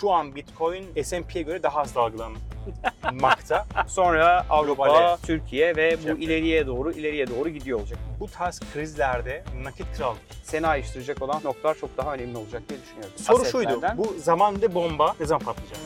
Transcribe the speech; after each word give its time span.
Şu 0.00 0.12
an 0.12 0.34
Bitcoin 0.34 0.84
S&P'ye 1.02 1.42
göre 1.42 1.62
daha 1.62 1.80
az 1.80 1.94
dalgalanmakta. 1.94 3.66
Sonra 3.86 4.46
Avrupa, 4.50 4.86
Globale. 4.86 5.16
Türkiye 5.26 5.76
ve 5.76 5.98
bu 5.98 6.02
Cephe. 6.02 6.20
ileriye 6.20 6.66
doğru 6.66 6.92
ileriye 6.92 7.26
doğru 7.26 7.48
gidiyor 7.48 7.80
olacak. 7.80 7.98
Bu 8.20 8.26
tarz 8.26 8.60
krizlerde 8.74 9.44
nakit 9.62 9.86
kraldır. 9.96 10.20
Seni 10.44 10.66
ayrıştıracak 10.66 11.22
olan 11.22 11.40
noktalar 11.44 11.74
çok 11.74 11.96
daha 11.96 12.14
önemli 12.14 12.38
olacak 12.38 12.62
diye 12.68 12.80
düşünüyorum. 12.82 13.12
Soru 13.16 13.44
şuydu. 13.44 13.82
Bu 13.96 14.14
zamanda 14.18 14.74
bomba 14.74 15.14
ne 15.20 15.26
zaman 15.26 15.44
patlayacak? 15.44 15.78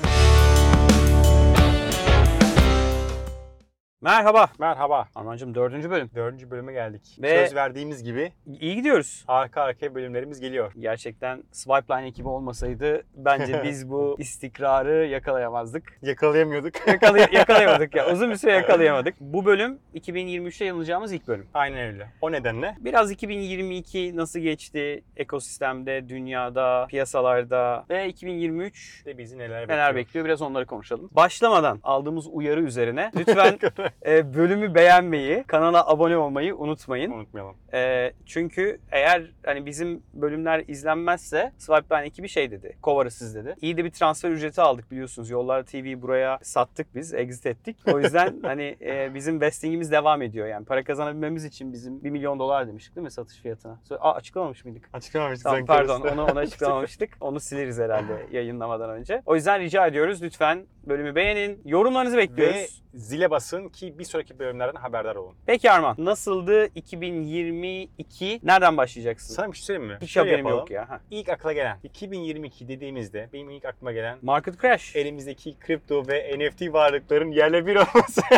Merhaba. 4.07 4.48
Merhaba. 4.59 5.09
Armancığım 5.14 5.55
dördüncü 5.55 5.91
bölüm. 5.91 6.11
Dördüncü 6.14 6.51
bölüme 6.51 6.73
geldik. 6.73 7.19
Ve- 7.23 7.46
Söz 7.46 7.55
verdiğimiz 7.55 8.02
gibi 8.02 8.32
İyi 8.61 8.75
gidiyoruz. 8.75 9.25
arka 9.29 9.62
arkaya 9.62 9.95
bölümlerimiz 9.95 10.41
geliyor. 10.41 10.73
Gerçekten 10.79 11.43
Swipeline 11.52 12.07
ekibi 12.09 12.29
olmasaydı 12.29 13.02
bence 13.16 13.62
biz 13.65 13.91
bu 13.91 14.16
istikrarı 14.19 15.07
yakalayamazdık. 15.07 15.98
Yakalayamıyorduk. 16.02 16.74
Yakalay- 16.74 17.34
yakalayamadık 17.37 17.95
ya. 17.95 18.12
Uzun 18.12 18.30
bir 18.30 18.37
süre 18.37 18.52
yakalayamadık. 18.52 19.15
Bu 19.20 19.45
bölüm 19.45 19.79
2023'te 19.95 20.65
yayınlayacağımız 20.65 21.12
ilk 21.12 21.29
bölüm. 21.29 21.46
Aynen 21.55 21.79
öyle. 21.93 22.09
O 22.21 22.32
nedenle 22.32 22.77
Biraz 22.80 23.10
2022 23.10 24.16
nasıl 24.16 24.41
geçti 24.41 25.05
ekosistemde, 25.16 26.09
dünyada, 26.09 26.87
piyasalarda 26.87 27.84
ve 27.91 28.09
2023 28.09 29.02
de 29.07 29.19
bizi 29.19 29.38
neler, 29.38 29.69
neler 29.69 29.96
bekliyor 29.96 30.24
biraz 30.27 30.43
onları 30.43 30.66
konuşalım. 30.66 31.09
Başlamadan 31.12 31.80
aldığımız 31.82 32.27
uyarı 32.30 32.60
üzerine 32.62 33.10
lütfen 33.16 33.59
e, 34.06 34.34
bölümü 34.34 34.74
beğenmeyi, 34.74 35.45
kanala 35.46 35.88
abone 35.88 36.16
olmayı 36.16 36.56
unutmayın. 36.56 37.10
Unutmayalım. 37.10 37.56
E, 37.74 38.12
çünkü 38.27 38.80
eğer 38.91 39.30
hani 39.46 39.66
bizim 39.66 40.02
bölümler 40.15 40.65
izlenmezse 40.68 41.52
Swipeline 41.59 42.06
ekibi 42.06 42.28
şey 42.28 42.51
dedi, 42.51 42.77
kovarız 42.82 43.15
siz 43.15 43.34
dedi. 43.34 43.55
İyi 43.60 43.77
de 43.77 43.84
bir 43.84 43.91
transfer 43.91 44.30
ücreti 44.30 44.60
aldık 44.60 44.91
biliyorsunuz. 44.91 45.30
Yollar 45.30 45.62
TV'yi 45.62 46.02
buraya 46.02 46.38
sattık 46.42 46.95
biz, 46.95 47.15
exit 47.15 47.46
ettik. 47.46 47.77
O 47.93 48.01
yüzden 48.01 48.40
hani 48.43 48.76
e, 48.80 49.15
bizim 49.15 49.40
vestingimiz 49.40 49.93
devam 49.93 50.23
ediyor. 50.23 50.46
Yani 50.46 50.65
para 50.65 50.85
kazanabilmemiz 50.85 51.45
için 51.45 51.73
bizim 51.73 52.04
1 52.04 52.10
milyon 52.10 52.38
dolar 52.38 52.68
demiştik 52.68 52.96
değil 52.96 53.04
mi 53.04 53.10
satış 53.10 53.38
fiyatına? 53.38 53.80
Aa, 54.01 54.15
açıklamamış 54.15 54.65
mıydık? 54.65 54.88
Açıklamamıştık 54.93 55.45
Tamam 55.45 55.66
pardon 55.66 56.01
onu, 56.01 56.24
onu 56.24 56.38
açıklamamıştık. 56.38 57.10
Onu 57.20 57.40
sileriz 57.40 57.79
herhalde 57.79 58.26
yayınlamadan 58.32 58.90
önce. 58.90 59.23
O 59.26 59.35
yüzden 59.35 59.60
rica 59.60 59.87
ediyoruz 59.87 60.23
lütfen 60.23 60.66
bölümü 60.88 61.15
beğenin. 61.15 61.61
Yorumlarınızı 61.65 62.16
bekliyoruz. 62.16 62.57
Ve 62.57 62.66
zile 62.95 63.30
basın 63.30 63.69
ki 63.69 63.99
bir 63.99 64.05
sonraki 64.05 64.38
bölümlerden 64.38 64.81
haberdar 64.81 65.16
olun. 65.16 65.34
Peki 65.47 65.71
Arman 65.71 65.94
nasıldı 65.99 66.66
2022? 66.75 68.41
Nereden 68.43 68.77
başlayacaksın? 68.77 69.34
Sana 69.34 69.53
bir 69.53 69.56
şey 69.56 69.65
söyleyeyim 69.65 69.93
mi? 69.93 69.99
Hiç 70.00 70.10
Şöyle 70.10 70.28
haberim 70.31 70.44
yapalım. 70.47 70.59
yok 70.59 70.71
ya. 70.71 70.91
Ha. 70.91 71.00
İlk 71.10 71.28
akla 71.28 71.53
gelen 71.53 71.78
2022 71.83 72.69
dediğimizde 72.69 73.28
benim 73.33 73.50
ilk 73.50 73.65
aklıma 73.65 73.93
gelen 73.93 74.19
Market 74.22 74.60
crash. 74.60 74.97
elimizdeki 74.97 75.59
kripto 75.59 76.09
ve 76.09 76.38
NFT 76.38 76.72
varlıkların 76.72 77.31
yerle 77.31 77.66
bir 77.66 77.77
olması. 77.77 78.22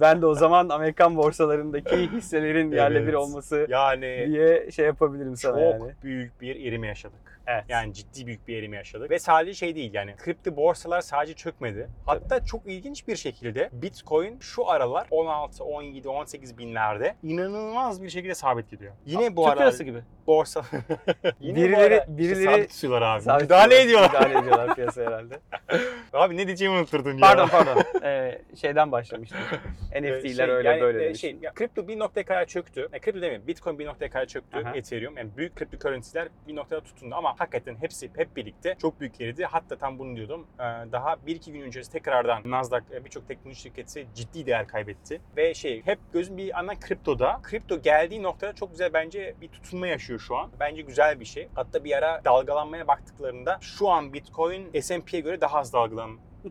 Ben 0.00 0.22
de 0.22 0.26
o 0.26 0.34
zaman 0.34 0.68
Amerikan 0.68 1.16
borsalarındaki 1.16 2.10
hisselerin 2.12 2.72
yerle 2.72 2.98
bir 3.00 3.04
Evet. 3.04 3.14
olması 3.14 3.66
yani 3.68 4.24
diye 4.28 4.70
şey 4.70 4.86
yapabilirim 4.86 5.36
sana 5.36 5.52
çok 5.72 5.80
yani. 5.80 5.92
büyük 6.02 6.40
bir 6.40 6.66
erime 6.66 6.86
yaşadık. 6.86 7.35
Evet. 7.46 7.64
Yani 7.68 7.94
ciddi 7.94 8.26
büyük 8.26 8.48
bir 8.48 8.56
erime 8.56 8.76
yaşadık. 8.76 9.10
Ve 9.10 9.18
sadece 9.18 9.54
şey 9.54 9.74
değil 9.74 9.94
yani 9.94 10.16
kripto 10.16 10.56
borsalar 10.56 11.00
sadece 11.00 11.34
çökmedi. 11.34 11.88
Hatta 12.06 12.44
çok 12.44 12.66
ilginç 12.66 13.08
bir 13.08 13.16
şekilde 13.16 13.70
Bitcoin 13.72 14.38
şu 14.40 14.68
aralar 14.70 15.06
16, 15.10 15.64
17, 15.64 16.08
18 16.08 16.58
binlerde 16.58 17.14
inanılmaz 17.22 18.02
bir 18.02 18.10
şekilde 18.10 18.34
sabit 18.34 18.70
gidiyor. 18.70 18.92
Yine 19.06 19.36
bu 19.36 19.44
Türk 19.44 19.56
lirası 19.60 19.84
gibi. 19.84 19.98
borsa 20.26 20.62
Yine 21.40 21.58
Birileri- 21.58 21.76
ara- 21.76 22.04
birileri- 22.18 22.44
sabit 22.44 22.70
tutuyorlar 22.70 23.02
abi. 23.02 23.22
Sabit 23.22 23.42
Müdahale 23.42 23.80
ediyorlar. 23.80 24.08
Müdahale 24.08 24.38
ediyorlar 24.38 24.74
piyasaya 24.74 25.06
herhalde. 25.06 25.40
Abi 26.12 26.36
ne 26.36 26.46
diyeceğimi 26.46 26.76
unutturdun 26.76 27.12
ya. 27.12 27.20
Pardon 27.20 27.48
pardon. 27.48 27.82
Ee, 28.04 28.42
şeyden 28.60 28.92
başlamıştık. 28.92 29.38
Ee, 29.92 30.02
NFT'ler 30.02 30.46
şey, 30.46 30.50
öyle 30.50 30.68
yani, 30.68 30.80
böyle 30.80 31.08
e, 31.08 31.14
şey, 31.14 31.36
ya, 31.42 31.54
kripto 31.54 31.88
bir 31.88 31.98
noktaya 31.98 32.24
kadar 32.24 32.44
çöktü. 32.46 32.88
E, 32.92 32.98
kripto 32.98 33.20
demeyeyim, 33.22 33.46
Bitcoin 33.46 33.78
bir 33.78 33.86
noktaya 33.86 34.10
kadar 34.10 34.26
çöktü. 34.26 34.58
Aha. 34.58 34.76
Ethereum. 34.76 35.16
Yani 35.16 35.30
büyük 35.36 35.56
kripto 35.56 35.78
currency'ler 35.78 36.28
bir 36.48 36.56
noktada 36.56 36.80
tutundu 36.80 37.14
ama 37.14 37.35
hakikaten 37.38 37.76
hepsi 37.80 38.10
hep 38.16 38.36
birlikte 38.36 38.76
çok 38.78 39.00
büyük 39.00 39.18
geridi. 39.18 39.44
Hatta 39.44 39.76
tam 39.76 39.98
bunu 39.98 40.16
diyordum. 40.16 40.46
Ee, 40.58 40.62
daha 40.92 41.16
bir 41.26 41.36
iki 41.36 41.52
gün 41.52 41.60
öncesi 41.60 41.92
tekrardan 41.92 42.42
Nasdaq 42.44 42.82
e, 42.92 43.04
birçok 43.04 43.28
teknoloji 43.28 43.60
şirketi 43.60 44.06
ciddi 44.14 44.46
değer 44.46 44.68
kaybetti. 44.68 45.20
Ve 45.36 45.54
şey 45.54 45.82
hep 45.86 45.98
gözüm 46.12 46.36
bir 46.36 46.44
yandan 46.44 46.80
kriptoda. 46.80 47.40
Kripto 47.42 47.82
geldiği 47.82 48.22
noktada 48.22 48.52
çok 48.52 48.70
güzel 48.70 48.92
bence 48.92 49.34
bir 49.40 49.48
tutunma 49.48 49.86
yaşıyor 49.86 50.20
şu 50.20 50.36
an. 50.36 50.50
Bence 50.60 50.82
güzel 50.82 51.20
bir 51.20 51.24
şey. 51.24 51.48
Hatta 51.54 51.84
bir 51.84 51.98
ara 51.98 52.24
dalgalanmaya 52.24 52.88
baktıklarında 52.88 53.58
şu 53.60 53.88
an 53.88 54.12
Bitcoin 54.12 54.80
S&P'ye 54.80 55.20
göre 55.20 55.40
daha 55.40 55.58
az 55.58 55.72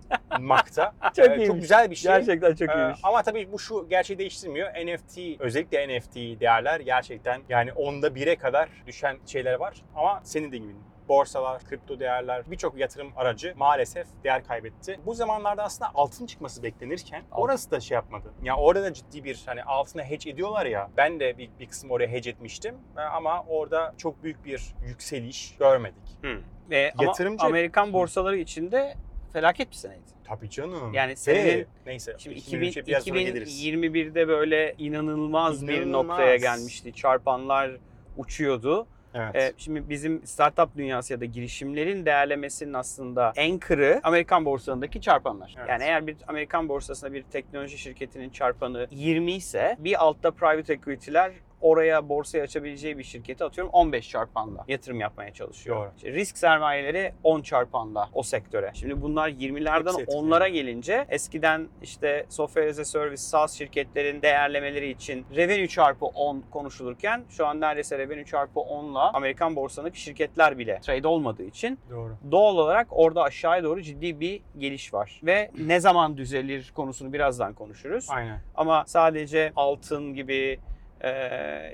dalgalanmakta. 0.09 0.93
Çok 1.15 1.25
Ee, 1.25 1.29
çok 1.29 1.37
iyiymiş. 1.37 1.61
güzel 1.61 1.91
bir 1.91 1.95
şey. 1.95 2.11
Gerçekten 2.11 2.55
çok 2.55 2.69
Ee, 2.69 2.73
iyiymiş. 2.79 2.99
ama 3.03 3.23
tabii 3.23 3.51
bu 3.51 3.59
şu 3.59 3.89
gerçeği 3.89 4.19
değiştirmiyor. 4.19 4.67
NFT, 4.73 5.17
özellikle 5.39 5.97
NFT 5.99 6.15
değerler 6.15 6.79
gerçekten 6.79 7.41
yani 7.49 7.73
onda 7.73 8.15
bire 8.15 8.35
kadar 8.35 8.69
düşen 8.87 9.17
şeyler 9.25 9.53
var. 9.53 9.81
Ama 9.95 10.21
senin 10.23 10.51
de 10.51 10.57
gibi 10.57 10.73
borsalar, 11.09 11.63
kripto 11.63 11.99
değerler, 11.99 12.43
birçok 12.51 12.77
yatırım 12.77 13.11
aracı 13.15 13.53
maalesef 13.57 14.07
değer 14.23 14.43
kaybetti. 14.43 14.99
Bu 15.05 15.13
zamanlarda 15.13 15.63
aslında 15.63 15.91
altın 15.95 16.25
çıkması 16.25 16.63
beklenirken 16.63 17.23
orası 17.31 17.71
da 17.71 17.79
şey 17.79 17.95
yapmadı. 17.95 18.33
Ya 18.43 18.55
orada 18.55 18.83
da 18.83 18.93
ciddi 18.93 19.23
bir 19.23 19.43
hani 19.45 19.63
altına 19.63 20.03
hedge 20.03 20.29
ediyorlar 20.29 20.65
ya. 20.65 20.89
Ben 20.97 21.19
de 21.19 21.37
bir, 21.37 21.49
bir 21.59 21.67
kısım 21.67 21.91
oraya 21.91 22.07
hedge 22.07 22.29
etmiştim 22.29 22.75
Ee, 22.97 23.01
ama 23.01 23.43
orada 23.47 23.93
çok 23.97 24.23
büyük 24.23 24.45
bir 24.45 24.75
yükseliş 24.87 25.55
görmedik. 25.59 26.17
Hı. 26.21 26.37
Ve 26.69 26.93
ama 26.97 27.03
Yatırımcı- 27.09 27.45
Amerikan 27.45 27.93
borsaları 27.93 28.37
içinde 28.37 28.95
felaket 29.35 29.71
bir 29.71 29.75
seneydi. 29.75 30.01
Tabii 30.23 30.49
canım. 30.49 30.93
Yani 30.93 31.11
Ve- 31.11 31.15
senin- 31.15 31.67
neyse 31.85 32.15
Şimdi 32.17 32.35
2023'e 32.39 32.67
2000, 32.69 32.85
biraz 32.87 33.03
sonra 33.03 33.21
geliriz. 33.21 33.49
2021'de 33.65 34.27
böyle 34.27 34.75
inanılmaz, 34.77 35.67
bir 35.67 35.73
İnanılmaz. 35.73 36.05
noktaya 36.07 36.35
gelmişti. 36.35 36.93
Çarpanlar 36.93 37.71
uçuyordu. 38.17 38.87
Evet. 39.13 39.35
Ee, 39.35 39.53
şimdi 39.57 39.89
bizim 39.89 40.25
startup 40.27 40.77
dünyası 40.77 41.13
ya 41.13 41.19
da 41.21 41.25
girişimlerin 41.25 42.05
değerlemesinin 42.05 42.73
aslında 42.73 43.33
anchor'ı 43.37 43.99
Amerikan 44.03 44.45
borsalarındaki 44.45 45.01
çarpanlar. 45.01 45.55
Evet. 45.59 45.69
Yani 45.69 45.83
eğer 45.83 46.07
bir 46.07 46.15
Amerikan 46.27 46.69
borsasında 46.69 47.13
bir 47.13 47.23
teknoloji 47.23 47.77
şirketinin 47.77 48.29
çarpanı 48.29 48.87
20 48.91 49.31
ise 49.31 49.75
bir 49.79 50.03
altta 50.03 50.31
private 50.31 50.73
equity'ler 50.73 51.31
oraya 51.61 52.09
borsaya 52.09 52.43
açabileceği 52.43 52.97
bir 52.97 53.03
şirketi 53.03 53.43
atıyorum 53.43 53.73
15 53.73 54.09
çarpanla 54.09 54.65
yatırım 54.67 54.99
yapmaya 54.99 55.33
çalışıyor. 55.33 55.77
Doğru. 55.77 55.91
İşte 55.97 56.11
risk 56.11 56.37
sermayeleri 56.37 57.13
10 57.23 57.41
çarpanla 57.41 58.09
o 58.13 58.23
sektöre. 58.23 58.71
Şimdi 58.73 59.01
bunlar 59.01 59.29
20'lerden 59.29 59.89
Hepsi 59.89 60.01
etkili. 60.01 60.17
10'lara 60.17 60.47
gelince 60.47 61.05
eskiden 61.09 61.67
işte 61.81 62.25
software 62.29 62.69
as 62.69 62.79
a 62.79 62.85
service 62.85 63.17
SaaS 63.21 63.53
şirketlerin 63.53 64.21
değerlemeleri 64.21 64.89
için 64.89 65.25
revenue 65.35 65.67
çarpı 65.67 66.05
10 66.05 66.43
konuşulurken 66.51 67.23
şu 67.29 67.47
an 67.47 67.61
neredeyse 67.61 67.97
revenue 67.97 68.25
çarpı 68.25 68.59
10'la 68.59 69.11
Amerikan 69.13 69.55
borsasındaki 69.55 70.01
şirketler 70.01 70.57
bile 70.57 70.79
trade 70.81 71.07
olmadığı 71.07 71.43
için 71.43 71.79
Doğru. 71.89 72.17
doğal 72.31 72.57
olarak 72.57 72.87
orada 72.91 73.23
aşağıya 73.23 73.63
doğru 73.63 73.81
ciddi 73.81 74.19
bir 74.19 74.41
geliş 74.57 74.93
var. 74.93 75.21
Ve 75.23 75.51
ne 75.67 75.79
zaman 75.79 76.17
düzelir 76.17 76.71
konusunu 76.75 77.13
birazdan 77.13 77.53
konuşuruz. 77.53 78.07
Aynen. 78.09 78.41
Ama 78.55 78.83
sadece 78.87 79.51
altın 79.55 80.13
gibi 80.13 80.59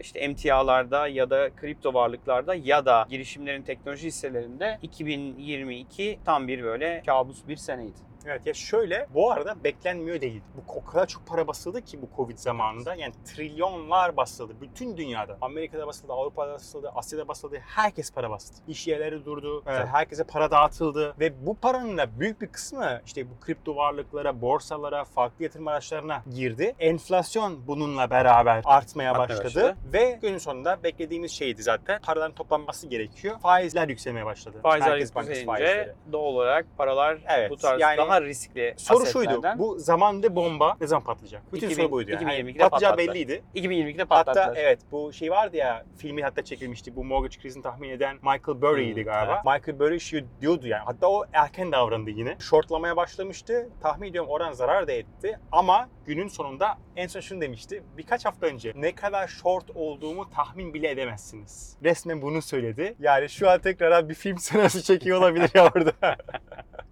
işte 0.01 0.19
emtialarda 0.19 1.07
ya 1.07 1.29
da 1.29 1.49
kripto 1.55 1.93
varlıklarda 1.93 2.55
ya 2.55 2.85
da 2.85 3.07
girişimlerin 3.09 3.61
teknoloji 3.61 4.07
hisselerinde 4.07 4.79
2022 4.81 6.19
tam 6.25 6.47
bir 6.47 6.63
böyle 6.63 7.03
kabus 7.05 7.47
bir 7.47 7.55
seneydi. 7.55 8.10
Evet 8.25 8.45
ya 8.45 8.53
şöyle 8.53 9.07
bu 9.13 9.31
arada 9.31 9.63
beklenmiyor 9.63 10.21
değil. 10.21 10.41
Bu 10.55 10.73
o 10.79 10.85
kadar 10.85 11.07
çok 11.07 11.27
para 11.27 11.47
basıldı 11.47 11.81
ki 11.81 12.01
bu 12.01 12.09
Covid 12.15 12.37
zamanında. 12.37 12.95
Yani 12.95 13.13
trilyonlar 13.25 14.17
basıldı. 14.17 14.53
Bütün 14.61 14.97
dünyada. 14.97 15.37
Amerika'da 15.41 15.87
basıldı, 15.87 16.13
Avrupa'da 16.13 16.53
basıldı, 16.53 16.91
Asya'da 16.95 17.27
basıldı. 17.27 17.57
Herkes 17.65 18.11
para 18.11 18.29
bastı. 18.29 18.61
İş 18.67 18.87
yerleri 18.87 19.25
durdu. 19.25 19.63
Evet. 19.67 19.81
e, 19.81 19.85
Herkese 19.85 20.23
para 20.23 20.51
dağıtıldı. 20.51 21.15
Ve 21.19 21.45
bu 21.45 21.57
paranın 21.57 21.97
da 21.97 22.19
büyük 22.19 22.41
bir 22.41 22.47
kısmı 22.47 23.01
işte 23.05 23.29
bu 23.29 23.39
kripto 23.39 23.75
varlıklara, 23.75 24.41
borsalara, 24.41 25.03
farklı 25.03 25.43
yatırım 25.43 25.67
araçlarına 25.67 26.23
girdi. 26.35 26.75
Enflasyon 26.79 27.67
bununla 27.67 28.09
beraber 28.09 28.61
artmaya 28.65 29.17
başladı. 29.17 29.43
başladı. 29.45 29.75
Ve 29.93 30.19
günün 30.21 30.37
sonunda 30.37 30.83
beklediğimiz 30.83 31.31
şeydi 31.31 31.63
zaten. 31.63 32.01
Paraların 32.01 32.35
toplanması 32.35 32.87
gerekiyor. 32.87 33.39
Faizler 33.39 33.89
yükselmeye 33.89 34.25
başladı. 34.25 34.57
Faizler 34.63 34.89
Merkez 34.89 35.15
Bankası 35.15 35.45
faizleri. 35.45 35.93
doğal 36.11 36.21
olarak 36.23 36.65
paralar 36.77 37.17
Evet, 37.27 37.51
bu 37.51 37.57
tarz 37.57 37.81
yani- 37.81 37.97
daha 37.97 38.10
daha 38.11 38.21
riskli 38.21 38.73
Soru 38.77 39.05
şuydu. 39.05 39.29
asetlerden. 39.29 39.59
Bu 39.59 39.79
zamanda 39.79 40.35
bomba 40.35 40.77
ne 40.81 40.87
zaman 40.87 41.03
patlayacak? 41.03 41.53
Bütün 41.53 41.67
2000 41.67 41.83
soru 41.83 41.91
buydu 41.91 42.11
yani. 42.11 42.23
2022'de 42.23 42.57
Patlayacağı 42.57 42.91
patlattı. 42.91 42.97
belliydi. 43.11 43.43
2022'de 43.55 44.05
patlattılar. 44.05 44.47
Hatta 44.47 44.59
evet 44.59 44.79
bu 44.91 45.13
şey 45.13 45.31
vardı 45.31 45.57
ya 45.57 45.85
filmi 45.97 46.23
hatta 46.23 46.41
çekilmişti 46.43 46.95
bu 46.95 47.03
mortgage 47.03 47.37
krizini 47.41 47.63
tahmin 47.63 47.89
eden 47.89 48.15
Michael 48.15 48.61
Burry'ydi 48.61 48.95
Hmm, 48.99 49.05
galiba. 49.05 49.41
Michael 49.45 49.79
Burry 49.79 49.99
şu 49.99 50.17
diyordu 50.41 50.67
yani 50.67 50.83
hatta 50.85 51.07
o 51.07 51.25
erken 51.33 51.71
davrandı 51.71 52.09
yine. 52.09 52.35
Shortlamaya 52.39 52.95
başlamıştı. 52.97 53.69
Tahmin 53.81 54.09
ediyorum 54.09 54.29
oradan 54.29 54.51
zarar 54.53 54.87
da 54.87 54.91
etti 54.91 55.39
ama 55.51 55.89
günün 56.05 56.27
sonunda 56.27 56.77
en 56.95 57.07
son 57.07 57.19
şunu 57.19 57.41
demişti. 57.41 57.83
Birkaç 57.97 58.25
hafta 58.25 58.45
önce 58.47 58.71
ne 58.75 58.95
kadar 58.95 59.27
short 59.27 59.69
olduğumu 59.75 60.29
tahmin 60.29 60.73
bile 60.73 60.89
edemezsiniz. 60.89 61.77
Resmen 61.83 62.21
bunu 62.21 62.41
söyledi. 62.41 62.95
Yani 62.99 63.29
şu 63.29 63.49
an 63.49 63.59
tekrardan 63.59 64.09
bir 64.09 64.13
film 64.13 64.37
senaryosu 64.37 64.81
çekiyor 64.83 65.17
olabilir 65.17 65.49
ya 65.53 65.65
orada. 65.75 65.91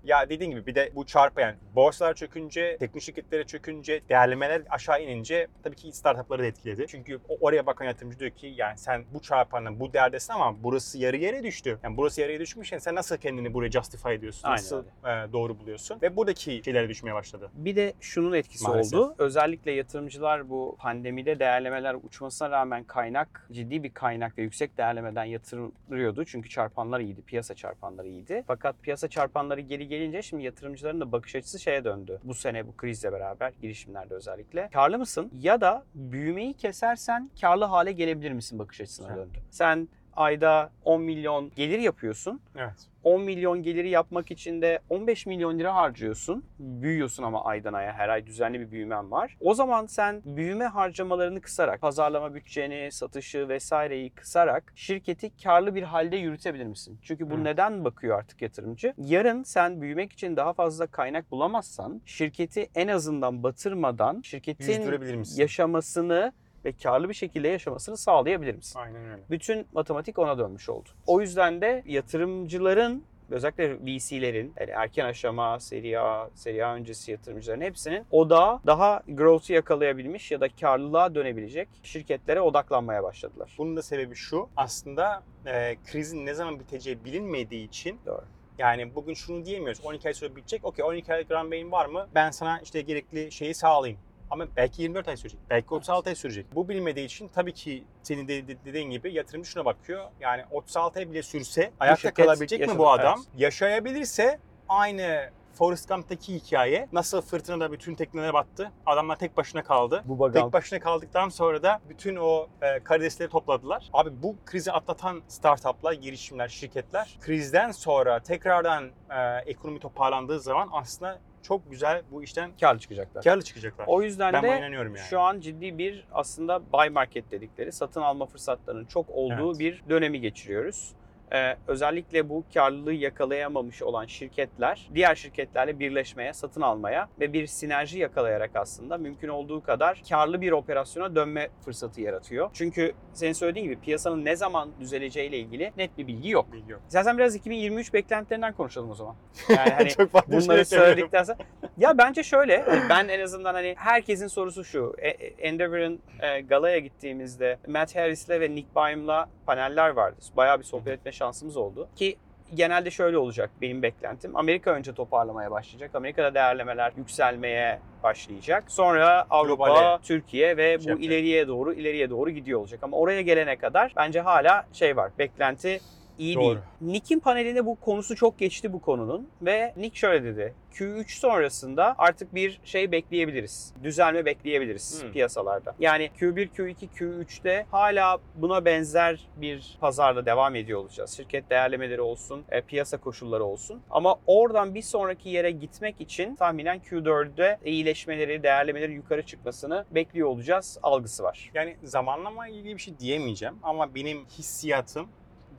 Ya 0.04 0.30
dediğin 0.30 0.52
gibi 0.52 0.66
bir 0.66 0.76
de 0.76 0.92
bu 0.96 1.06
çarpı 1.10 1.42
yani 1.42 1.56
borsalar 1.76 2.14
çökünce, 2.14 2.78
teknik 2.80 3.04
şirketlere 3.04 3.44
çökünce, 3.44 4.02
değerlemeler 4.10 4.62
aşağı 4.70 5.04
inince 5.04 5.48
tabii 5.64 5.76
ki 5.76 5.92
startupları 5.92 6.42
da 6.42 6.46
etkiledi. 6.46 6.86
Çünkü 6.88 7.20
oraya 7.40 7.66
bakan 7.66 7.86
yatırımcı 7.86 8.20
diyor 8.20 8.32
ki 8.32 8.54
yani 8.58 8.78
sen 8.78 9.04
bu 9.14 9.22
çarpanla 9.22 9.80
bu 9.80 9.94
değerdesin 9.94 10.34
ama 10.34 10.64
burası 10.64 10.98
yarı 10.98 11.18
yere 11.18 11.44
düştü. 11.44 11.80
Yani 11.84 11.98
burası 11.98 12.22
yarıya 12.22 12.40
düşmüş 12.40 12.72
yani 12.72 12.82
sen 12.82 12.96
nasıl 12.96 13.18
kendini 13.18 13.54
buraya 13.54 13.72
justify 13.72 14.14
ediyorsun? 14.14 14.44
Aynen 14.44 14.58
nasıl 14.58 14.84
e, 14.84 15.34
doğru 15.34 15.60
buluyorsun? 15.60 16.02
Ve 16.02 16.16
buradaki 16.16 16.62
şeylere 16.66 16.90
düşmeye 16.90 17.14
başladı. 17.14 17.52
Bir 17.54 17.76
de 17.76 17.94
şunun 18.00 18.34
etkisi 18.34 18.68
Maalesef. 18.68 19.00
oldu. 19.00 19.16
Özellikle 19.18 19.72
yatırımcılar 19.72 20.50
bu 20.50 20.78
pandemide 20.80 21.40
değerlemeler 21.40 21.96
uçmasına 22.04 22.50
rağmen 22.50 22.84
kaynak, 22.84 23.48
ciddi 23.52 23.84
bir 23.84 23.94
kaynak 23.94 24.38
ve 24.38 24.42
yüksek 24.42 24.78
değerlemeden 24.78 25.24
yatırılıyordu. 25.24 26.26
Çünkü 26.26 26.50
çarpanlar 26.50 27.00
iyiydi, 27.00 27.22
piyasa 27.22 27.56
çarpanları 27.56 28.08
iyiydi. 28.08 28.44
Fakat 28.48 28.76
piyasa 28.82 29.08
çarpanları 29.08 29.62
geri 29.62 29.88
gelince 29.88 30.22
şimdi 30.22 30.44
yatırımcıların 30.44 30.99
da 31.02 31.12
bakış 31.12 31.36
açısı 31.36 31.60
şeye 31.60 31.84
döndü. 31.84 32.20
Bu 32.24 32.34
sene 32.34 32.68
bu 32.68 32.78
krizle 32.78 33.12
beraber 33.12 33.54
girişimlerde 33.62 34.14
özellikle. 34.14 34.70
Karlı 34.74 35.00
mısın 35.00 35.32
ya 35.40 35.62
da 35.62 35.84
büyümeyi 35.96 36.54
kesersen 36.54 37.30
karlı 37.42 37.66
hale 37.66 37.92
gelebilir 37.92 38.32
misin 38.32 38.60
bakış 38.60 38.82
açısına 38.82 39.16
döndü. 39.16 39.38
Sen 39.50 39.88
ayda 40.20 40.70
10 40.86 41.02
milyon 41.02 41.52
gelir 41.56 41.80
yapıyorsun. 41.80 42.42
Evet. 42.56 42.74
10 43.04 43.22
milyon 43.22 43.64
geliri 43.64 43.90
yapmak 43.90 44.32
için 44.32 44.62
de 44.62 44.80
15 44.90 45.26
milyon 45.26 45.60
lira 45.60 45.76
harcıyorsun. 45.76 46.46
Büyüyorsun 46.60 47.24
ama 47.24 47.46
aydan 47.46 47.74
aya 47.74 47.94
her 47.94 48.10
ay 48.10 48.26
düzenli 48.26 48.60
bir 48.60 48.72
büyümen 48.72 49.12
var. 49.12 49.38
O 49.40 49.54
zaman 49.54 49.86
sen 49.86 50.22
büyüme 50.26 50.66
harcamalarını 50.66 51.42
kısarak, 51.42 51.82
pazarlama 51.82 52.36
bütçeni, 52.36 52.92
satışı 52.92 53.50
vesaireyi 53.50 54.10
kısarak 54.10 54.74
şirketi 54.76 55.32
karlı 55.44 55.76
bir 55.76 55.84
halde 55.84 56.18
yürütebilir 56.18 56.66
misin? 56.66 57.00
Çünkü 57.02 57.30
bu 57.30 57.36
Hı. 57.36 57.44
neden 57.44 57.86
bakıyor 57.86 58.20
artık 58.20 58.42
yatırımcı? 58.42 58.94
Yarın 58.98 59.44
sen 59.44 59.82
büyümek 59.82 60.12
için 60.12 60.36
daha 60.36 60.54
fazla 60.54 60.88
kaynak 60.88 61.32
bulamazsan 61.32 62.02
şirketi 62.06 62.70
en 62.76 62.88
azından 62.88 63.44
batırmadan 63.44 64.22
şirketin 64.22 65.24
yaşamasını 65.38 66.34
ve 66.66 66.72
karlı 66.72 67.10
bir 67.10 67.14
şekilde 67.14 67.48
yaşamasını 67.48 67.98
sağlayabilir 67.98 68.56
misin? 68.56 68.80
Aynen 68.80 69.06
öyle. 69.06 69.22
Bütün 69.30 69.68
matematik 69.74 70.20
ona 70.20 70.38
dönmüş 70.38 70.70
oldu. 70.70 70.90
O 71.08 71.22
yüzden 71.22 71.62
de 71.62 71.84
yatırımcıların 71.86 73.04
özellikle 73.32 73.76
VC'lerin 73.76 74.54
yani 74.60 74.70
erken 74.70 75.06
aşama, 75.06 75.60
seri 75.60 76.00
A, 76.00 76.30
seri 76.36 76.66
A 76.66 76.76
öncesi 76.76 77.12
yatırımcıların 77.12 77.62
hepsinin 77.62 78.06
odağı 78.12 78.60
daha 78.66 79.04
growth'u 79.08 79.54
yakalayabilmiş 79.54 80.32
ya 80.32 80.42
da 80.42 80.48
karlılığa 80.62 81.16
dönebilecek 81.16 81.70
şirketlere 81.84 82.42
odaklanmaya 82.42 83.04
başladılar. 83.04 83.56
Bunun 83.58 83.78
da 83.78 83.82
sebebi 83.82 84.16
şu. 84.16 84.50
Aslında 84.58 85.24
e, 85.46 85.76
krizin 85.86 86.26
ne 86.26 86.34
zaman 86.34 86.60
biteceği 86.60 87.06
bilinmediği 87.06 87.68
için 87.68 88.00
Doğru. 88.06 88.24
Yani 88.58 88.96
bugün 88.96 89.14
şunu 89.14 89.46
diyemiyoruz. 89.46 89.82
12 89.86 90.08
ay 90.08 90.14
sonra 90.14 90.36
bitecek. 90.36 90.66
Okey 90.66 90.86
12 90.86 91.14
aylık 91.14 91.32
runway'in 91.32 91.72
var 91.72 91.86
mı? 91.86 92.08
Ben 92.16 92.32
sana 92.32 92.60
işte 92.60 92.82
gerekli 92.82 93.32
şeyi 93.32 93.54
sağlayayım. 93.54 94.02
Ama 94.32 94.46
belki 94.56 94.82
24 94.82 95.08
ay 95.08 95.18
sürecek. 95.18 95.40
Belki 95.50 95.74
36 95.74 96.10
ay 96.10 96.16
sürecek. 96.16 96.46
Bu 96.56 96.70
bilmediği 96.70 97.06
için 97.06 97.28
tabii 97.28 97.54
ki 97.54 97.84
senin 98.04 98.28
de 98.28 98.48
de- 98.48 98.58
dediğin 98.66 98.90
gibi 98.90 99.14
yatırımcı 99.14 99.50
şuna 99.50 99.66
bakıyor. 99.66 100.06
Yani 100.20 100.44
36 100.52 101.00
ay 101.00 101.12
bile 101.12 101.24
sürse 101.24 101.72
ayakta 101.80 102.14
kalabilecek 102.14 102.68
mi 102.68 102.78
bu 102.78 102.90
adam? 102.90 103.16
evet. 103.18 103.42
Yaşayabilirse 103.42 104.40
aynı 104.70 105.30
Forrest 105.54 105.90
Gump'taki 105.90 106.36
hikaye 106.36 106.88
nasıl 106.94 107.22
fırtınada 107.22 107.72
bütün 107.72 107.96
tekneler 107.96 108.34
battı. 108.34 108.72
Adamlar 108.86 109.16
tek 109.16 109.38
başına 109.38 109.64
kaldı. 109.64 110.04
Bu. 110.06 110.32
Tek 110.32 110.54
başına 110.54 110.80
kaldıktan 110.80 111.30
sonra 111.30 111.64
da 111.64 111.80
bütün 111.90 112.16
o 112.16 112.48
e, 112.62 112.80
karidesleri 112.80 113.30
topladılar. 113.30 113.90
Abi 113.94 114.24
bu 114.24 114.36
krizi 114.46 114.72
atlatan 114.72 115.22
startuplar, 115.28 115.94
girişimler, 115.94 116.48
şirketler 116.48 117.18
krizden 117.22 117.72
sonra 117.72 118.20
tekrardan 118.20 118.90
e, 119.10 119.38
ekonomi 119.46 119.80
toparlandığı 119.80 120.40
zaman 120.40 120.70
aslında 120.72 121.20
çok 121.44 121.72
güzel 121.72 122.02
bu 122.12 122.24
işten 122.24 122.52
karlı 122.62 122.80
çıkacaklar. 122.80 123.24
karlı 123.24 123.42
çıkacaklar. 123.42 123.86
O 123.88 124.02
yüzden 124.02 124.34
ben 124.34 124.44
buna 124.44 124.52
de 124.52 124.58
inanıyorum 124.58 124.96
yani. 124.96 125.08
şu 125.08 125.20
an 125.20 125.40
ciddi 125.40 125.78
bir 125.78 126.08
aslında 126.12 126.62
buy 126.74 126.90
market 126.90 127.32
dedikleri 127.32 127.72
satın 127.72 128.02
alma 128.02 128.26
fırsatlarının 128.26 128.86
çok 128.86 129.10
olduğu 129.10 129.50
Evet. 129.50 129.60
bir 129.60 129.84
dönemi 129.90 130.22
geçiriyoruz. 130.22 130.92
Ee, 131.34 131.56
özellikle 131.68 132.30
bu 132.30 132.44
karlılığı 132.54 132.94
yakalayamamış 132.94 133.82
olan 133.82 134.06
şirketler 134.06 134.90
diğer 134.96 135.16
şirketlerle 135.16 135.80
birleşmeye, 135.80 136.34
satın 136.34 136.62
almaya 136.62 137.10
ve 137.20 137.34
bir 137.34 137.48
sinerji 137.48 138.00
yakalayarak 138.00 138.52
aslında 138.56 138.98
mümkün 138.98 139.28
olduğu 139.28 139.64
kadar 139.64 140.02
karlı 140.10 140.42
bir 140.42 140.52
operasyona 140.52 141.16
dönme 141.16 141.50
fırsatı 141.66 142.02
yaratıyor. 142.02 142.50
Çünkü 142.54 142.94
senin 143.14 143.34
söylediğin 143.34 143.66
gibi 143.66 143.80
piyasanın 143.80 144.26
ne 144.26 144.36
zaman 144.36 144.70
düzeleceğiyle 144.80 145.38
ilgili 145.38 145.74
net 145.78 145.98
bir 145.98 146.08
bilgi 146.08 146.30
yok. 146.30 146.54
Bilgi 146.54 146.72
yok. 146.72 146.82
İstersen 146.88 147.18
biraz 147.18 147.36
2023 147.36 147.94
beklentilerinden 147.94 148.54
konuşalım 148.54 148.90
o 148.92 148.96
zaman. 148.96 149.16
Yani 149.50 149.70
hani 149.70 149.90
çok 149.90 150.12
şey 150.12 150.22
Bunları 150.28 150.66
söyledikten 150.66 151.24
sonra 151.24 151.38
ya 151.80 151.98
bence 151.98 152.24
şöyle 152.24 152.62
hani 152.62 152.90
ben 152.90 153.08
en 153.08 153.20
azından 153.20 153.54
hani 153.54 153.76
herkesin 153.78 154.28
sorusu 154.28 154.64
şu 154.64 154.96
E- 154.98 155.10
e- 155.10 155.34
Endeavor'ın 155.40 156.00
e, 156.22 156.42
galaya 156.42 156.80
gittiğimizde 156.80 157.58
Matt 157.68 157.96
Harris'le 157.96 158.30
ve 158.30 158.56
Nick 158.56 158.68
Baum'la 158.76 159.30
paneller 159.46 159.90
vardı. 159.90 160.16
Bayağı 160.38 160.60
bir 160.60 160.64
sohbet 160.64 161.00
etme 161.00 161.12
şansımız 161.12 161.58
oldu 161.58 161.90
ki 161.96 162.18
genelde 162.56 162.92
şöyle 162.92 163.18
olacak 163.18 163.50
benim 163.62 163.82
beklentim. 163.82 164.36
Amerika 164.36 164.72
önce 164.72 164.94
toparlamaya 164.94 165.52
başlayacak. 165.52 165.96
Amerika'da 165.96 166.34
değerlemeler 166.34 166.92
yükselmeye 166.98 167.80
başlayacak. 168.04 168.64
Sonra 168.68 169.26
Avrupa, 169.30 169.68
Globale 169.68 170.02
Türkiye 170.04 170.58
ve 170.58 170.64
bu 170.68 170.90
yapacak. 170.90 171.00
ileriye 171.04 171.48
doğru 171.48 171.74
ileriye 171.74 172.10
doğru 172.10 172.30
gidiyor 172.30 172.60
olacak. 172.60 172.80
Ama 172.84 172.98
oraya 172.98 173.22
gelene 173.22 173.56
kadar 173.56 173.94
bence 173.98 174.22
hala 174.22 174.66
şey 174.74 174.98
var. 174.98 175.12
Beklenti 175.20 175.80
iyi 176.20 176.36
Doğru. 176.36 176.46
değil. 176.46 176.58
Nick'in 176.82 177.20
panelinde 177.20 177.66
bu 177.66 177.76
konusu 177.76 178.16
çok 178.16 178.38
geçti 178.40 178.74
bu 178.74 178.82
konunun 178.82 179.28
ve 179.42 179.74
Nick 179.78 180.00
şöyle 180.00 180.24
dedi. 180.24 180.54
Q3 180.74 181.20
sonrasında 181.20 181.96
artık 181.98 182.36
bir 182.36 182.60
şey 182.64 182.92
bekleyebiliriz. 182.92 183.74
Düzelme 183.84 184.26
bekleyebiliriz 184.26 185.04
Hmm. 185.04 185.12
piyasalarda. 185.12 185.76
Yani 185.80 186.10
Q1, 186.20 186.50
Q2, 186.50 186.88
Q3'te 186.96 187.66
hala 187.72 188.18
buna 188.36 188.66
benzer 188.66 189.28
bir 189.38 189.78
pazarda 189.82 190.26
devam 190.26 190.56
ediyor 190.56 190.80
olacağız. 190.80 191.18
Şirket 191.18 191.50
değerlemeleri 191.50 192.02
olsun, 192.02 192.44
e, 192.50 192.62
piyasa 192.62 192.98
koşulları 192.98 193.44
olsun. 193.44 193.82
Ama 193.90 194.16
oradan 194.28 194.76
bir 194.76 194.82
sonraki 194.82 195.30
yere 195.30 195.52
gitmek 195.52 196.02
için 196.02 196.36
tahminen 196.36 196.80
Q4'de 196.80 197.58
iyileşmeleri, 197.66 198.44
değerlemeleri 198.44 198.94
yukarı 198.94 199.26
çıkmasını 199.26 199.86
bekliyor 199.92 200.28
olacağız 200.28 200.80
algısı 200.84 201.24
var. 201.24 201.52
Yani 201.54 201.78
zamanlama 201.84 202.48
ilgili 202.48 202.76
bir 202.76 202.82
şey 202.82 203.00
diyemeyeceğim 203.00 203.56
ama 203.64 203.96
benim 203.96 204.26
hissiyatım 204.26 205.08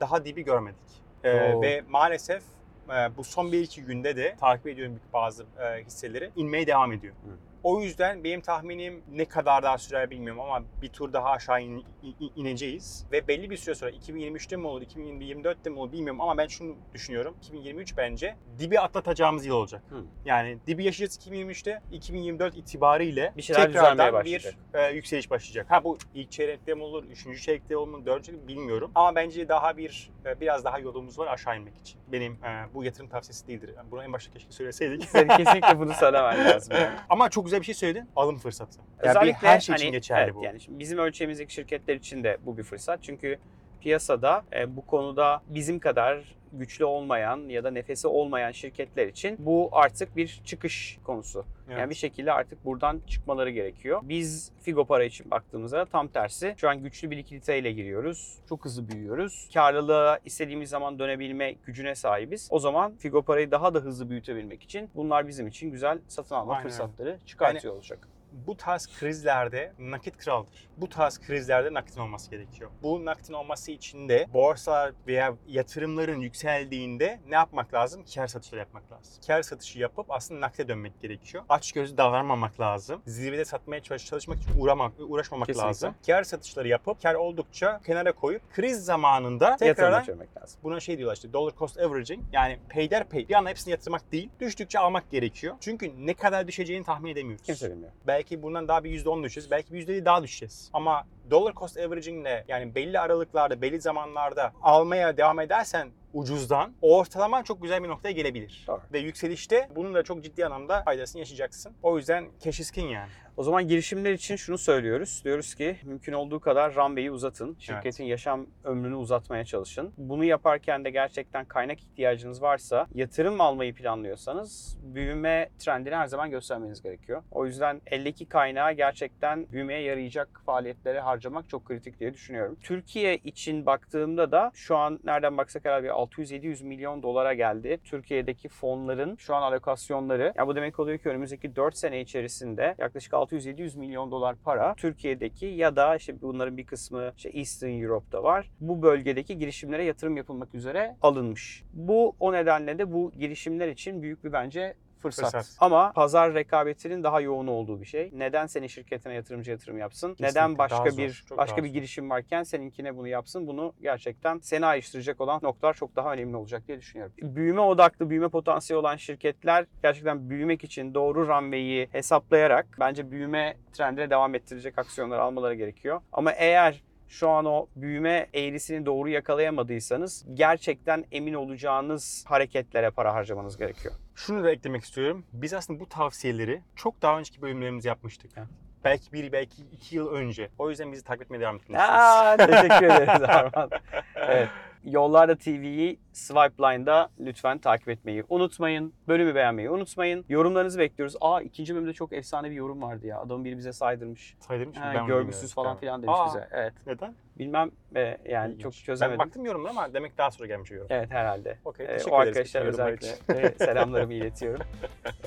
daha 0.01 0.25
dibi 0.25 0.43
görmedik. 0.43 1.01
Oo. 1.25 1.61
ve 1.61 1.83
maalesef 1.89 2.43
e, 2.89 3.17
bu 3.17 3.23
son 3.23 3.51
1-2 3.51 3.81
günde 3.81 4.15
de 4.15 4.35
takip 4.39 4.67
ediyorum 4.67 4.99
bazı 5.13 5.43
e, 5.43 5.83
hisseleri 5.83 6.31
inmeye 6.35 6.67
devam 6.67 6.91
ediyor. 6.91 7.13
Hı. 7.13 7.50
O 7.63 7.81
yüzden 7.81 8.23
benim 8.23 8.41
tahminim 8.41 9.03
ne 9.11 9.25
kadar 9.25 9.63
daha 9.63 9.77
sürer 9.77 10.09
bilmiyorum 10.09 10.41
ama 10.41 10.63
bir 10.81 10.87
tur 10.89 11.13
daha 11.13 11.29
aşağı 11.29 11.61
in- 11.61 11.85
in- 12.03 12.31
ineceğiz. 12.35 13.05
Ve 13.11 13.27
belli 13.27 13.49
bir 13.49 13.57
süre 13.57 13.75
sonra 13.75 13.91
2023'te 13.91 14.55
mi 14.55 14.67
olur, 14.67 14.81
2024'te 14.81 15.69
mi 15.69 15.79
olur 15.79 15.91
bilmiyorum 15.91 16.21
ama 16.21 16.37
ben 16.37 16.47
şunu 16.47 16.75
düşünüyorum. 16.93 17.35
2023 17.41 17.97
bence 17.97 18.35
dibi 18.59 18.79
atlatacağımız 18.79 19.45
yıl 19.45 19.55
olacak. 19.55 19.81
Hı. 19.89 20.03
Yani 20.25 20.57
dibi 20.67 20.83
yaşayacağız 20.83 21.17
2023'te. 21.27 21.81
2024 21.91 22.57
itibariyle 22.57 23.33
Bir 23.37 23.43
tekrardan 23.43 24.25
bir 24.25 24.57
e, 24.73 24.91
yükseliş 24.91 25.31
başlayacak. 25.31 25.65
Ha 25.71 25.83
bu 25.83 25.97
ilk 26.13 26.31
çeyrekte 26.31 26.73
mi 26.73 26.83
olur, 26.83 27.03
üçüncü 27.03 27.39
çeyrekte 27.41 27.77
olur 27.77 28.05
dördüncü 28.05 28.25
çeyrekte 28.25 28.47
bilmiyorum. 28.47 28.91
Ama 28.95 29.15
bence 29.15 29.49
daha 29.49 29.77
bir 29.77 30.11
e, 30.25 30.39
biraz 30.41 30.65
daha 30.65 30.79
yolumuz 30.79 31.19
var 31.19 31.27
aşağı 31.27 31.57
inmek 31.57 31.77
için. 31.77 32.01
Benim 32.11 32.33
e, 32.33 32.73
bu 32.73 32.83
yatırım 32.83 33.09
tavsiyesi 33.09 33.47
değildir. 33.47 33.73
Yani 33.77 33.91
Bunu 33.91 34.03
en 34.03 34.13
başta 34.13 34.33
keşke 34.33 34.51
söyleseydik. 34.51 35.03
Senin 35.09 35.37
kesinlikle 35.37 35.79
bunu 35.79 35.93
söylemen 35.93 36.45
lazım. 36.45 36.73
yani. 36.75 36.89
Ama 37.09 37.29
çok 37.29 37.50
güzel 37.51 37.59
bir 37.59 37.65
şey 37.65 37.75
söyledin. 37.75 38.09
Alım 38.15 38.37
fırsatı. 38.37 38.79
Yani 38.79 39.09
Özellikle 39.09 39.47
her 39.47 39.59
şey 39.59 39.75
için 39.75 39.85
hani, 39.85 39.91
geçerli 39.91 40.23
evet, 40.23 40.35
bu. 40.35 40.43
Yani 40.43 40.61
şimdi 40.61 40.79
bizim 40.79 40.97
ölçeğimizdeki 40.97 41.53
şirketler 41.53 41.95
için 41.95 42.23
de 42.23 42.37
bu 42.45 42.57
bir 42.57 42.63
fırsat. 42.63 43.03
Çünkü 43.03 43.39
piyasada 43.81 44.43
e, 44.53 44.75
bu 44.75 44.85
konuda 44.85 45.41
bizim 45.47 45.79
kadar 45.79 46.35
güçlü 46.53 46.85
olmayan 46.85 47.49
ya 47.49 47.63
da 47.63 47.71
nefesi 47.71 48.07
olmayan 48.07 48.51
şirketler 48.51 49.07
için 49.07 49.35
bu 49.39 49.69
artık 49.71 50.15
bir 50.15 50.41
çıkış 50.45 50.99
konusu. 51.03 51.45
Evet. 51.67 51.79
Yani 51.79 51.89
bir 51.89 51.95
şekilde 51.95 52.31
artık 52.31 52.65
buradan 52.65 53.01
çıkmaları 53.07 53.49
gerekiyor. 53.49 54.01
Biz 54.03 54.51
Figo 54.61 54.85
para 54.85 55.03
için 55.03 55.31
baktığımızda 55.31 55.85
tam 55.85 56.07
tersi. 56.07 56.55
Şu 56.57 56.69
an 56.69 56.83
güçlü 56.83 57.11
bir 57.11 57.17
likiditeyle 57.17 57.71
giriyoruz. 57.71 58.37
Çok 58.49 58.65
hızlı 58.65 58.87
büyüyoruz. 58.87 59.49
Karlılığa 59.53 60.19
istediğimiz 60.25 60.69
zaman 60.69 60.99
dönebilme 60.99 61.51
gücüne 61.51 61.95
sahibiz. 61.95 62.47
O 62.51 62.59
zaman 62.59 62.95
Figo 62.97 63.21
parayı 63.21 63.51
daha 63.51 63.73
da 63.73 63.79
hızlı 63.79 64.09
büyütebilmek 64.09 64.63
için 64.63 64.89
bunlar 64.95 65.27
bizim 65.27 65.47
için 65.47 65.71
güzel 65.71 65.99
satın 66.07 66.35
alma 66.35 66.53
Aynen 66.53 66.63
fırsatları 66.63 67.17
çıkartıyor 67.25 67.73
olacak. 67.73 68.07
Bu 68.31 68.57
tarz 68.57 68.87
krizlerde 68.99 69.73
nakit 69.79 70.17
kraldır. 70.17 70.69
Bu 70.77 70.89
tarz 70.89 71.19
krizlerde 71.19 71.73
nakitin 71.73 72.01
olması 72.01 72.29
gerekiyor. 72.31 72.71
Bu 72.83 73.05
nakitin 73.05 73.33
olması 73.33 73.71
için 73.71 74.09
de 74.09 74.27
borsalar 74.33 74.91
veya 75.07 75.33
yatırımların 75.47 76.19
yükseldiğinde 76.19 77.19
ne 77.27 77.35
yapmak 77.35 77.73
lazım? 77.73 78.05
Kar 78.15 78.27
satışları 78.27 78.59
yapmak 78.59 78.91
lazım. 78.91 79.13
Kar 79.27 79.41
satışı 79.41 79.79
yapıp 79.79 80.11
aslında 80.11 80.41
nakite 80.41 80.67
dönmek 80.67 81.01
gerekiyor. 81.01 81.43
Açgözlü 81.49 81.97
davranmamak 81.97 82.59
lazım. 82.59 83.01
Zirvede 83.05 83.45
satmaya 83.45 83.83
çalış- 83.83 84.05
çalışmak 84.05 84.37
için 84.41 84.51
uğramak, 84.59 84.93
uğraşmamak 84.99 85.47
Kesinlikle. 85.47 85.67
lazım. 85.67 85.95
Kar 86.05 86.23
satışları 86.23 86.67
yapıp 86.67 87.01
kar 87.01 87.15
oldukça 87.15 87.81
kenara 87.85 88.11
koyup 88.11 88.41
kriz 88.53 88.85
zamanında 88.85 89.55
tekrardan 89.57 90.19
lazım. 90.41 90.59
Buna 90.63 90.79
şey 90.79 90.97
diyorlar 90.97 91.15
işte 91.15 91.33
dollar 91.33 91.53
cost 91.55 91.79
averaging 91.79 92.23
yani 92.33 92.59
peyderpey 92.69 93.27
bir 93.29 93.33
anda 93.33 93.49
hepsini 93.49 93.71
yatırmak 93.71 94.11
değil 94.11 94.29
düştükçe 94.39 94.79
almak 94.79 95.11
gerekiyor. 95.11 95.55
Çünkü 95.59 95.91
ne 96.05 96.13
kadar 96.13 96.47
düşeceğini 96.47 96.85
tahmin 96.85 97.11
edemiyoruz. 97.11 97.45
Kimse 97.45 97.71
bilmiyor. 97.71 97.91
Belki 98.07 98.20
bundan 98.41 98.67
daha 98.67 98.83
bir 98.83 99.05
%10 99.05 99.23
düşeceğiz. 99.23 99.51
Belki 99.51 99.73
bir 99.73 99.87
%7 99.87 100.05
daha 100.05 100.23
düşeceğiz. 100.23 100.69
Ama 100.73 101.07
dollar 101.29 101.53
cost 101.53 101.77
averaging 101.77 102.21
ile 102.21 102.45
yani 102.47 102.75
belli 102.75 102.99
aralıklarda, 102.99 103.61
belli 103.61 103.81
zamanlarda 103.81 104.53
almaya 104.61 105.17
devam 105.17 105.39
edersen 105.39 105.89
ucuzdan 106.13 106.73
ortalama 106.81 107.43
çok 107.43 107.61
güzel 107.61 107.83
bir 107.83 107.89
noktaya 107.89 108.11
gelebilir. 108.11 108.63
Doğru. 108.67 108.81
Ve 108.93 108.99
yükselişte 108.99 109.69
bunun 109.75 109.93
da 109.93 110.03
çok 110.03 110.23
ciddi 110.23 110.45
anlamda 110.45 110.83
faydasını 110.83 111.19
yaşayacaksın. 111.19 111.73
O 111.83 111.97
yüzden 111.97 112.29
cash 112.43 112.59
is 112.59 112.71
king 112.71 112.91
yani. 112.91 113.09
O 113.37 113.43
zaman 113.43 113.67
girişimler 113.67 114.13
için 114.13 114.35
şunu 114.35 114.57
söylüyoruz. 114.57 115.21
Diyoruz 115.25 115.55
ki 115.55 115.77
mümkün 115.83 116.13
olduğu 116.13 116.39
kadar 116.39 116.75
runway'i 116.75 117.11
uzatın. 117.11 117.55
Şirketin 117.59 118.03
yaşam 118.03 118.47
ömrünü 118.63 118.95
uzatmaya 118.95 119.45
çalışın. 119.45 119.93
Bunu 119.97 120.23
yaparken 120.23 120.85
de 120.85 120.89
gerçekten 120.89 121.45
kaynak 121.45 121.79
ihtiyacınız 121.79 122.41
varsa, 122.41 122.87
yatırım 122.93 123.41
almayı 123.41 123.73
planlıyorsanız 123.73 124.77
büyüme 124.81 125.49
trendini 125.59 125.95
her 125.95 126.07
zaman 126.07 126.29
göstermeniz 126.29 126.81
gerekiyor. 126.81 127.23
O 127.31 127.45
yüzden 127.45 127.81
eldeki 127.85 128.25
kaynağı 128.25 128.71
gerçekten 128.71 129.47
büyümeye 129.51 129.81
yarayacak 129.81 130.41
faaliyetlere 130.45 130.99
harcamak 130.99 131.49
çok 131.49 131.65
kritik 131.65 131.99
diye 131.99 132.13
düşünüyorum. 132.13 132.57
Türkiye 132.61 133.17
için 133.17 133.65
baktığımda 133.65 134.31
da 134.31 134.51
şu 134.53 134.77
an 134.77 134.99
nereden 135.03 135.37
baksak 135.37 135.65
herhalde 135.65 135.83
bir 135.83 136.00
600-700 136.01 136.63
milyon 136.63 137.03
dolara 137.03 137.33
geldi. 137.33 137.79
Türkiye'deki 137.83 138.49
fonların 138.49 139.15
şu 139.15 139.35
an 139.35 139.41
alokasyonları. 139.41 140.33
Ya 140.37 140.47
bu 140.47 140.55
demek 140.55 140.79
oluyor 140.79 140.97
ki 140.97 141.09
önümüzdeki 141.09 141.55
4 141.55 141.77
sene 141.77 142.01
içerisinde 142.01 142.75
yaklaşık 142.77 143.13
600-700 143.13 143.77
milyon 143.77 144.11
dolar 144.11 144.35
para 144.35 144.75
Türkiye'deki 144.75 145.45
ya 145.45 145.75
da 145.75 145.95
işte 145.95 146.21
bunların 146.21 146.57
bir 146.57 146.65
kısmı 146.65 147.11
işte 147.17 147.29
Eastern 147.29 147.81
Europe'da 147.81 148.23
var. 148.23 148.51
Bu 148.59 148.81
bölgedeki 148.81 149.37
girişimlere 149.37 149.83
yatırım 149.83 150.17
yapılmak 150.17 150.55
üzere 150.55 150.95
alınmış. 151.01 151.63
Bu 151.73 152.15
o 152.19 152.33
nedenle 152.33 152.79
de 152.79 152.93
bu 152.93 153.11
girişimler 153.19 153.67
için 153.67 154.01
büyük 154.01 154.23
bir 154.23 154.33
bence 154.33 154.75
fırsat. 155.01 155.31
Fırsat. 155.31 155.57
Ama 155.59 155.91
pazar 155.91 156.33
rekabetinin 156.33 157.03
daha 157.03 157.21
yoğun 157.21 157.47
olduğu 157.47 157.81
bir 157.81 157.85
şey. 157.85 158.09
Neden 158.13 158.45
senin 158.45 158.67
şirketine 158.67 159.13
yatırımcı 159.13 159.51
yatırım 159.51 159.77
yapsın? 159.77 160.09
Kesinlikle, 160.09 160.31
Neden 160.31 160.57
başka 160.57 160.77
daha 160.77 160.89
zor, 160.89 160.97
bir 160.97 161.23
çok 161.29 161.37
başka 161.37 161.63
bir 161.63 161.67
zor. 161.67 161.73
girişim 161.73 162.09
varken 162.09 162.43
seninkine 162.43 162.97
bunu 162.97 163.07
yapsın? 163.07 163.47
Bunu 163.47 163.73
gerçekten 163.81 164.39
seni 164.39 164.65
ayrıştıracak 164.65 165.21
olan 165.21 165.39
noktalar 165.43 165.73
çok 165.73 165.95
daha 165.95 166.13
önemli 166.13 166.35
olacak 166.35 166.67
diye 166.67 166.79
düşünüyorum. 166.79 167.13
Büyüme 167.21 167.61
odaklı, 167.61 168.09
büyüme 168.09 168.29
potansiyeli 168.29 168.79
olan 168.79 168.95
şirketler 168.95 169.65
gerçekten 169.83 170.29
büyümek 170.29 170.63
için 170.63 170.93
doğru 170.93 171.27
runway'i 171.27 171.87
hesaplayarak 171.91 172.67
bence 172.79 173.11
büyüme 173.11 173.55
trendine 173.73 174.09
devam 174.09 174.35
ettirecek 174.35 174.77
aksiyonlar 174.79 175.19
almaları 175.19 175.55
gerekiyor. 175.55 176.01
Ama 176.11 176.31
eğer 176.31 176.83
şu 177.11 177.29
an 177.29 177.45
o 177.45 177.67
büyüme 177.75 178.27
eğrisini 178.33 178.85
doğru 178.85 179.09
yakalayamadıysanız 179.09 180.25
gerçekten 180.33 181.05
emin 181.11 181.33
olacağınız 181.33 182.25
hareketlere 182.27 182.89
para 182.89 183.13
harcamanız 183.13 183.57
gerekiyor. 183.57 183.93
Şunu 184.15 184.43
da 184.43 184.51
eklemek 184.51 184.83
istiyorum. 184.83 185.25
Biz 185.33 185.53
aslında 185.53 185.79
bu 185.79 185.89
tavsiyeleri 185.89 186.61
çok 186.75 187.01
daha 187.01 187.19
önceki 187.19 187.41
bölümlerimizde 187.41 187.87
yapmıştık. 187.87 188.31
Evet. 188.37 188.47
Belki 188.83 189.13
bir, 189.13 189.31
belki 189.31 189.61
iki 189.71 189.95
yıl 189.95 190.11
önce. 190.11 190.49
O 190.57 190.69
yüzden 190.69 190.91
bizi 190.91 191.03
takip 191.03 191.21
etmeye 191.23 191.39
devam 191.39 191.55
etmelisiniz. 191.55 191.89
Aa, 191.89 192.37
teşekkür 192.37 192.85
ederiz 192.85 193.23
Arman. 193.23 193.69
Evet. 194.15 194.49
Yollarda 194.83 195.35
TV'yi 195.35 195.99
Swipe 196.13 196.63
Line'da 196.63 197.09
lütfen 197.19 197.57
takip 197.57 197.89
etmeyi 197.89 198.23
unutmayın. 198.29 198.93
Bölümü 199.07 199.35
beğenmeyi 199.35 199.69
unutmayın. 199.69 200.25
Yorumlarınızı 200.29 200.79
bekliyoruz. 200.79 201.15
Aa 201.21 201.41
ikinci 201.41 201.75
bölümde 201.75 201.93
çok 201.93 202.13
efsane 202.13 202.49
bir 202.51 202.55
yorum 202.55 202.81
vardı 202.81 203.07
ya. 203.07 203.19
Adamın 203.19 203.45
biri 203.45 203.57
bize 203.57 203.73
saydırmış. 203.73 204.35
Saydırmış 204.39 204.77
mı? 204.77 204.83
Ben 204.95 205.05
görgüsüz 205.05 205.53
falan 205.53 205.77
filan 205.77 206.01
demiş 206.03 206.15
Aa, 206.19 206.25
bize. 206.27 206.47
Evet. 206.51 206.73
Neden? 206.87 207.13
Bilmem 207.39 207.71
e, 207.95 208.17
yani 208.29 208.47
İlginç. 208.49 208.61
çok 208.63 208.73
çözemedim. 208.73 209.19
Ben 209.19 209.25
baktım 209.27 209.45
yorumlara 209.45 209.71
ama 209.71 209.93
demek 209.93 210.17
daha 210.17 210.31
sonra 210.31 210.47
gelmiş 210.47 210.71
yorum. 210.71 210.87
Evet 210.89 211.11
herhalde. 211.11 211.57
Okey, 211.65 211.85
E, 211.85 211.97
o 212.11 212.15
arkadaşlar 212.15 212.61
özellikle 212.61 213.07
e, 213.29 213.49
selamlarımı 213.57 214.13
iletiyorum. 214.13 214.61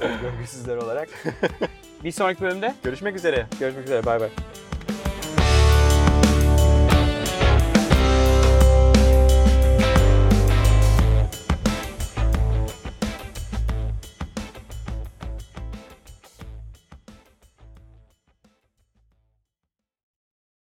Görgüsüzler 0.22 0.76
olarak. 0.76 1.08
bir 2.04 2.10
sonraki 2.10 2.40
bölümde 2.40 2.74
Görüşmek 2.84 3.16
üzere. 3.16 3.46
görüşmek 3.60 3.84
üzere. 3.84 4.06
Bay 4.06 4.20
bay. 4.20 4.28